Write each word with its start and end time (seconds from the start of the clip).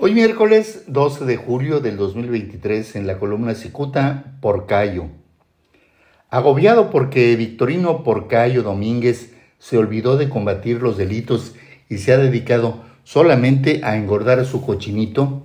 Hoy 0.00 0.14
miércoles 0.14 0.84
12 0.86 1.24
de 1.24 1.36
julio 1.36 1.80
del 1.80 1.96
2023 1.96 2.94
en 2.94 3.08
la 3.08 3.18
columna 3.18 3.56
Cicuta, 3.56 4.36
Porcayo. 4.40 5.06
Agobiado 6.30 6.90
porque 6.90 7.34
Victorino 7.34 8.04
Porcayo 8.04 8.62
Domínguez 8.62 9.34
se 9.58 9.76
olvidó 9.76 10.16
de 10.16 10.28
combatir 10.28 10.82
los 10.82 10.98
delitos 10.98 11.56
y 11.88 11.98
se 11.98 12.12
ha 12.12 12.16
dedicado 12.16 12.84
solamente 13.02 13.80
a 13.82 13.96
engordar 13.96 14.44
su 14.44 14.64
cochinito, 14.64 15.42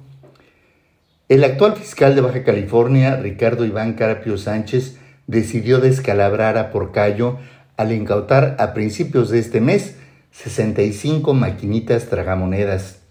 el 1.30 1.44
actual 1.46 1.76
fiscal 1.76 2.14
de 2.14 2.22
Baja 2.22 2.44
California, 2.44 3.16
Ricardo 3.16 3.66
Iván 3.66 3.94
Carapio 3.94 4.38
Sánchez, 4.38 5.00
decidió 5.26 5.80
descalabrar 5.80 6.60
a 6.60 6.70
Porcayo 6.70 7.40
al 7.76 7.92
incautar 7.92 8.56
a 8.60 8.76
principios 8.76 9.32
de 9.32 9.40
este 9.40 9.62
mes 9.62 9.98
65 10.30 11.34
maquinitas 11.34 12.06
tragamonedas 12.06 13.03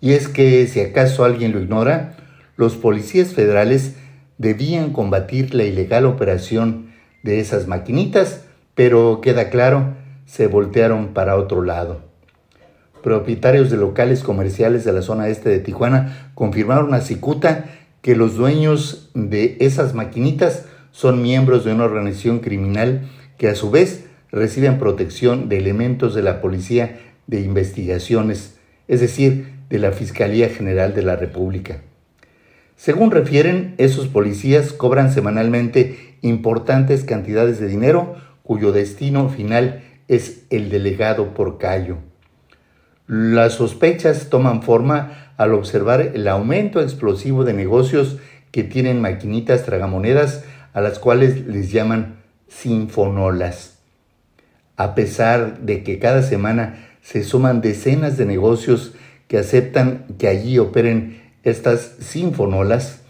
y 0.00 0.12
es 0.12 0.28
que, 0.28 0.66
si 0.66 0.80
acaso 0.80 1.24
alguien 1.24 1.52
lo 1.52 1.60
ignora, 1.60 2.16
los 2.56 2.76
policías 2.76 3.34
federales 3.34 3.94
debían 4.38 4.92
combatir 4.92 5.54
la 5.54 5.64
ilegal 5.64 6.06
operación 6.06 6.90
de 7.22 7.40
esas 7.40 7.66
maquinitas, 7.66 8.44
pero 8.74 9.20
queda 9.20 9.50
claro, 9.50 9.94
se 10.26 10.46
voltearon 10.46 11.08
para 11.08 11.36
otro 11.36 11.62
lado. 11.62 12.00
Propietarios 13.02 13.70
de 13.70 13.76
locales 13.76 14.22
comerciales 14.22 14.84
de 14.84 14.92
la 14.92 15.02
zona 15.02 15.28
este 15.28 15.48
de 15.48 15.60
Tijuana 15.60 16.30
confirmaron 16.34 16.94
a 16.94 17.00
Cicuta 17.00 17.66
que 18.02 18.14
los 18.14 18.36
dueños 18.36 19.10
de 19.14 19.56
esas 19.60 19.94
maquinitas 19.94 20.66
son 20.92 21.22
miembros 21.22 21.64
de 21.64 21.72
una 21.72 21.84
organización 21.84 22.40
criminal 22.40 23.08
que 23.36 23.48
a 23.48 23.54
su 23.54 23.70
vez 23.70 24.04
reciben 24.30 24.78
protección 24.78 25.48
de 25.48 25.58
elementos 25.58 26.14
de 26.14 26.22
la 26.22 26.40
Policía 26.40 27.00
de 27.26 27.40
Investigaciones, 27.40 28.58
es 28.88 29.00
decir, 29.00 29.57
de 29.68 29.78
la 29.78 29.92
Fiscalía 29.92 30.48
General 30.48 30.94
de 30.94 31.02
la 31.02 31.16
República. 31.16 31.82
Según 32.76 33.10
refieren, 33.10 33.74
esos 33.78 34.08
policías 34.08 34.72
cobran 34.72 35.12
semanalmente 35.12 36.16
importantes 36.22 37.04
cantidades 37.04 37.58
de 37.58 37.68
dinero 37.68 38.16
cuyo 38.42 38.72
destino 38.72 39.28
final 39.28 39.82
es 40.06 40.44
el 40.50 40.70
delegado 40.70 41.34
por 41.34 41.58
Cayo. 41.58 41.98
Las 43.06 43.54
sospechas 43.54 44.28
toman 44.30 44.62
forma 44.62 45.32
al 45.36 45.54
observar 45.54 46.00
el 46.00 46.28
aumento 46.28 46.80
explosivo 46.80 47.44
de 47.44 47.52
negocios 47.52 48.18
que 48.50 48.64
tienen 48.64 49.00
maquinitas 49.00 49.64
tragamonedas 49.64 50.44
a 50.72 50.80
las 50.80 50.98
cuales 50.98 51.46
les 51.46 51.72
llaman 51.72 52.16
sinfonolas. 52.48 53.78
A 54.76 54.94
pesar 54.94 55.60
de 55.60 55.82
que 55.82 55.98
cada 55.98 56.22
semana 56.22 56.86
se 57.02 57.24
suman 57.24 57.60
decenas 57.60 58.16
de 58.16 58.26
negocios 58.26 58.94
que 59.28 59.38
aceptan 59.38 60.06
que 60.18 60.26
allí 60.26 60.58
operen 60.58 61.22
estas 61.44 61.96
sinfonolas, 62.00 63.02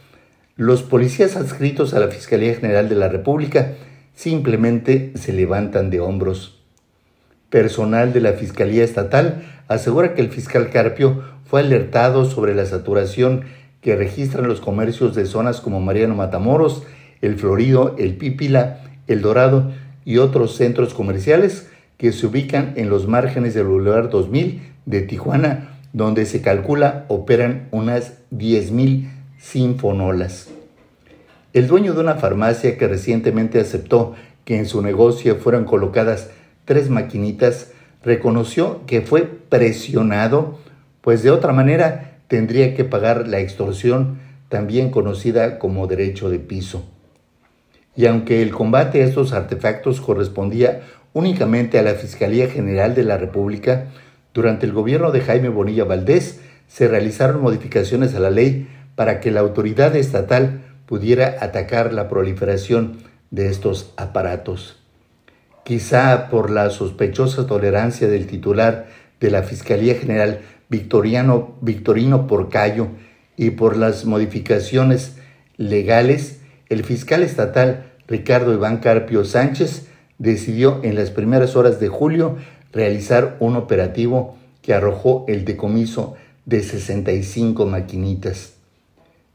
los 0.56 0.82
policías 0.82 1.36
adscritos 1.36 1.94
a 1.94 2.00
la 2.00 2.08
Fiscalía 2.08 2.54
General 2.54 2.88
de 2.88 2.96
la 2.96 3.08
República 3.08 3.74
simplemente 4.14 5.12
se 5.14 5.32
levantan 5.32 5.90
de 5.90 6.00
hombros. 6.00 6.60
Personal 7.50 8.12
de 8.12 8.20
la 8.20 8.32
Fiscalía 8.32 8.82
Estatal 8.82 9.44
asegura 9.68 10.14
que 10.14 10.20
el 10.20 10.30
fiscal 10.30 10.70
Carpio 10.70 11.22
fue 11.44 11.60
alertado 11.60 12.24
sobre 12.24 12.54
la 12.54 12.66
saturación 12.66 13.44
que 13.80 13.94
registran 13.94 14.48
los 14.48 14.60
comercios 14.60 15.14
de 15.14 15.24
zonas 15.24 15.60
como 15.60 15.80
Mariano 15.80 16.16
Matamoros, 16.16 16.82
El 17.22 17.36
Florido, 17.38 17.94
El 17.96 18.16
Pípila, 18.16 18.80
El 19.06 19.22
Dorado 19.22 19.70
y 20.04 20.18
otros 20.18 20.56
centros 20.56 20.92
comerciales 20.92 21.68
que 21.96 22.12
se 22.12 22.26
ubican 22.26 22.72
en 22.76 22.90
los 22.90 23.06
márgenes 23.06 23.54
del 23.54 23.66
Boulevard 23.66 24.10
2000 24.10 24.60
de 24.86 25.02
Tijuana 25.02 25.77
donde 25.92 26.26
se 26.26 26.42
calcula 26.42 27.04
operan 27.08 27.68
unas 27.70 28.14
10.000 28.30 29.08
sinfonolas. 29.38 30.48
El 31.52 31.66
dueño 31.66 31.94
de 31.94 32.00
una 32.00 32.16
farmacia 32.16 32.76
que 32.76 32.88
recientemente 32.88 33.60
aceptó 33.60 34.14
que 34.44 34.58
en 34.58 34.66
su 34.66 34.82
negocio 34.82 35.36
fueran 35.36 35.64
colocadas 35.64 36.30
tres 36.64 36.90
maquinitas, 36.90 37.72
reconoció 38.02 38.84
que 38.86 39.00
fue 39.00 39.24
presionado, 39.24 40.58
pues 41.00 41.22
de 41.22 41.30
otra 41.30 41.52
manera 41.52 42.18
tendría 42.28 42.74
que 42.74 42.84
pagar 42.84 43.26
la 43.26 43.40
extorsión, 43.40 44.18
también 44.48 44.90
conocida 44.90 45.58
como 45.58 45.86
derecho 45.86 46.30
de 46.30 46.38
piso. 46.38 46.84
Y 47.96 48.06
aunque 48.06 48.42
el 48.42 48.52
combate 48.52 49.02
a 49.02 49.06
estos 49.06 49.32
artefactos 49.32 50.00
correspondía 50.00 50.82
únicamente 51.12 51.78
a 51.78 51.82
la 51.82 51.94
Fiscalía 51.94 52.48
General 52.48 52.94
de 52.94 53.02
la 53.04 53.16
República, 53.16 53.86
durante 54.38 54.66
el 54.66 54.72
gobierno 54.72 55.10
de 55.10 55.20
Jaime 55.20 55.48
Bonilla 55.48 55.82
Valdés 55.82 56.38
se 56.68 56.86
realizaron 56.86 57.42
modificaciones 57.42 58.14
a 58.14 58.20
la 58.20 58.30
ley 58.30 58.68
para 58.94 59.18
que 59.18 59.32
la 59.32 59.40
autoridad 59.40 59.96
estatal 59.96 60.60
pudiera 60.86 61.38
atacar 61.40 61.92
la 61.92 62.08
proliferación 62.08 62.98
de 63.32 63.48
estos 63.48 63.92
aparatos. 63.96 64.78
Quizá 65.64 66.28
por 66.30 66.50
la 66.50 66.70
sospechosa 66.70 67.48
tolerancia 67.48 68.06
del 68.06 68.28
titular 68.28 68.86
de 69.18 69.32
la 69.32 69.42
Fiscalía 69.42 69.96
General 69.96 70.38
Victoriano, 70.68 71.56
Victorino 71.60 72.28
Porcayo 72.28 72.86
y 73.36 73.50
por 73.50 73.76
las 73.76 74.04
modificaciones 74.04 75.16
legales, 75.56 76.42
el 76.68 76.84
fiscal 76.84 77.24
estatal 77.24 77.90
Ricardo 78.06 78.54
Iván 78.54 78.76
Carpio 78.76 79.24
Sánchez 79.24 79.88
decidió 80.18 80.80
en 80.84 80.94
las 80.94 81.10
primeras 81.10 81.56
horas 81.56 81.80
de 81.80 81.88
julio 81.88 82.36
realizar 82.72 83.36
un 83.40 83.56
operativo 83.56 84.36
que 84.62 84.74
arrojó 84.74 85.24
el 85.28 85.44
decomiso 85.44 86.16
de 86.46 86.62
65 86.62 87.66
maquinitas. 87.66 88.54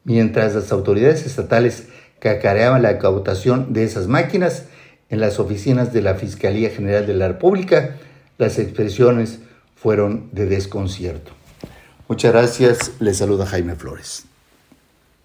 Mientras 0.03 0.55
las 0.55 0.71
autoridades 0.71 1.25
estatales 1.25 1.87
cacareaban 2.19 2.81
la 2.81 2.99
cautación 2.99 3.73
de 3.73 3.83
esas 3.83 4.07
máquinas, 4.07 4.65
en 5.09 5.19
las 5.19 5.39
oficinas 5.39 5.93
de 5.93 6.01
la 6.01 6.15
Fiscalía 6.15 6.71
General 6.71 7.05
de 7.05 7.13
la 7.13 7.27
República, 7.27 7.97
las 8.37 8.57
expresiones 8.57 9.39
fueron 9.75 10.29
de 10.31 10.47
desconcierto. 10.47 11.31
Muchas 12.07 12.31
gracias, 12.31 12.91
les 12.99 13.17
saluda 13.17 13.45
Jaime 13.45 13.75
Flores. 13.75 14.25